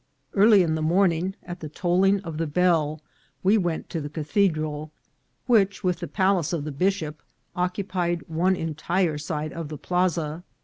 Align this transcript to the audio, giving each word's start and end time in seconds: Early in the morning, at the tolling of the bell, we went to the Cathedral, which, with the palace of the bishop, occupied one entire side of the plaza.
Early 0.33 0.63
in 0.63 0.73
the 0.73 0.81
morning, 0.81 1.35
at 1.43 1.59
the 1.59 1.69
tolling 1.69 2.21
of 2.21 2.39
the 2.39 2.47
bell, 2.47 3.01
we 3.43 3.55
went 3.55 3.87
to 3.91 4.01
the 4.01 4.09
Cathedral, 4.09 4.91
which, 5.45 5.83
with 5.83 5.99
the 5.99 6.07
palace 6.07 6.53
of 6.53 6.63
the 6.63 6.71
bishop, 6.71 7.21
occupied 7.55 8.23
one 8.27 8.55
entire 8.55 9.19
side 9.19 9.53
of 9.53 9.69
the 9.69 9.77
plaza. 9.77 10.43